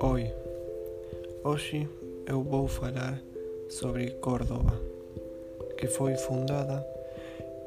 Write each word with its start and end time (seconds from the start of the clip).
Oi, 0.00 0.32
hoje 1.42 1.88
eu 2.24 2.40
vou 2.44 2.68
falar 2.68 3.20
sobre 3.68 4.12
Córdoba, 4.12 4.80
que 5.76 5.88
foi 5.88 6.14
fundada 6.14 6.86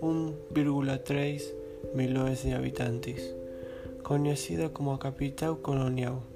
1,3 0.03 1.55
milhões 1.95 2.43
de 2.43 2.53
habitantes, 2.53 3.35
conhecida 4.03 4.69
como 4.69 4.93
a 4.93 4.99
capital 4.99 5.57
colonial. 5.57 6.32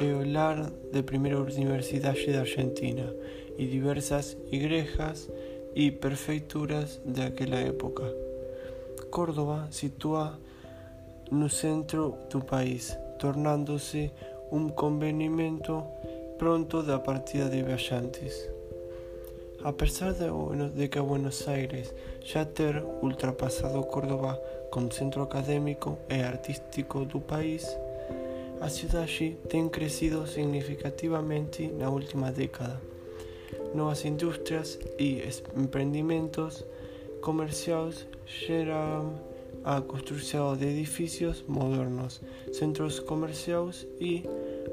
É 0.00 0.12
o 0.14 0.24
lar 0.24 0.70
da 0.92 1.02
primeira 1.02 1.38
universidade 1.40 2.32
da 2.32 2.40
Argentina 2.40 3.12
y 3.58 3.66
diversas 3.66 4.36
iglesias 4.50 5.30
y 5.74 5.90
prefecturas 5.90 7.00
de 7.04 7.22
aquella 7.22 7.60
época. 7.60 8.04
Córdoba 9.10 9.68
sitúa 9.70 10.38
no 11.30 11.48
centro 11.48 12.18
do 12.30 12.40
país, 12.44 12.96
tornándose 13.18 14.12
un 14.50 14.70
convenimento 14.70 15.84
pronto 16.38 16.82
da 16.82 17.02
partida 17.02 17.48
de 17.48 17.62
viajantes. 17.62 18.50
A 19.64 19.72
pesar 19.72 20.14
de, 20.14 20.90
que 20.90 20.98
Buenos 20.98 21.46
Aires 21.46 21.94
ya 22.24 22.44
ter 22.44 22.82
ultrapasado 23.00 23.86
Córdoba 23.86 24.40
como 24.70 24.90
centro 24.90 25.22
académico 25.22 25.98
e 26.08 26.20
artístico 26.20 27.04
do 27.04 27.20
país, 27.20 27.64
a 28.62 28.68
cidade 28.68 29.36
tem 29.48 29.68
crescido 29.68 30.24
significativamente 30.24 31.66
na 31.66 31.90
última 31.90 32.30
década 32.30 32.80
nuevas 33.74 34.04
industrias 34.04 34.78
y 34.98 35.20
emprendimientos 35.56 36.64
comerciales 37.20 38.06
llevan 38.46 39.20
a 39.64 39.80
construcción 39.80 40.58
de 40.58 40.70
edificios 40.70 41.44
modernos, 41.48 42.20
centros 42.52 43.00
comerciales 43.00 43.86
y 44.00 44.24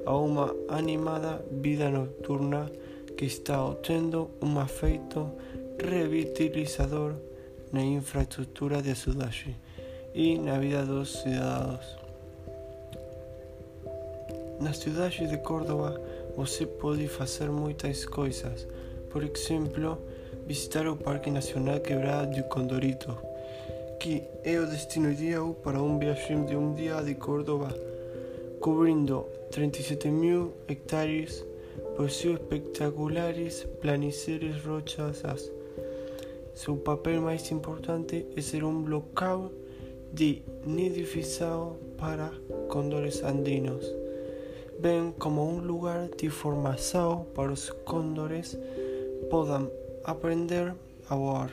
a 0.06 0.16
una 0.16 0.54
animada 0.70 1.42
vida 1.50 1.90
nocturna 1.90 2.70
que 3.18 3.26
está 3.26 3.64
obteniendo 3.64 4.32
un 4.42 4.58
efecto 4.58 5.36
revitalizador 5.78 7.16
na 7.72 7.84
infraestructura 7.84 8.82
de 8.82 8.96
cidade 8.96 9.56
e 10.14 10.38
na 10.38 10.58
vida 10.58 10.86
dos 10.86 11.22
cidadãos. 11.22 11.99
Na 14.60 14.74
cidade 14.74 15.28
de 15.28 15.38
Córdoba 15.38 16.00
você 16.36 16.66
pode 16.66 17.08
fazer 17.08 17.50
muitas 17.50 18.06
coisas 18.06 18.68
por 19.10 19.24
exemplo, 19.24 19.98
visitar 20.46 20.88
o 20.88 20.96
Parque 20.96 21.32
Nacional 21.32 21.80
Quebrada 21.80 22.28
do 22.28 22.44
Condorito, 22.44 23.18
que 24.00 24.24
é 24.44 24.60
o 24.60 24.68
destino 24.68 25.12
ideal 25.12 25.54
para 25.54 25.82
um 25.82 25.98
viagem 25.98 26.46
de 26.46 26.56
um 26.56 26.74
dia 26.74 27.02
de 27.02 27.16
Córdoba, 27.16 27.70
cobrindo 28.60 29.26
37 29.52 30.10
mil 30.10 30.54
hectares 30.68 31.44
por 31.96 32.10
seus 32.12 32.40
espectaculares 32.40 33.68
planícies 33.82 34.64
rochosas. 34.64 35.52
Seu 36.54 36.78
papel 36.78 37.22
mais 37.22 37.50
importante 37.52 38.28
é 38.36 38.42
ser 38.42 38.64
um 38.64 38.86
local 38.86 39.52
de 40.14 40.44
nidificação 40.66 41.78
para 41.98 42.32
condores 42.68 43.24
andinos, 43.24 43.86
bem 44.80 45.14
como 45.20 45.46
um 45.46 45.60
lugar 45.60 46.10
de 46.18 46.30
formação 46.30 47.26
para 47.36 47.52
os 47.52 47.70
condores 47.86 48.58
puedan 49.30 49.70
aprender 50.06 50.74
a 51.10 51.16
volar. 51.16 51.52